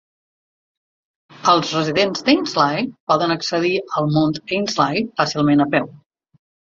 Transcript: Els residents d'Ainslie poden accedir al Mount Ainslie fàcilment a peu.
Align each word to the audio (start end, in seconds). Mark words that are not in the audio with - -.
Els 1.51 1.73
residents 1.75 2.25
d'Ainslie 2.29 2.87
poden 3.11 3.33
accedir 3.35 3.71
al 4.01 4.09
Mount 4.15 4.33
Ainslie 4.57 5.05
fàcilment 5.21 5.63
a 5.67 5.69
peu. 5.77 5.87